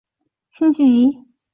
[0.49, 1.25] 辛弃疾人。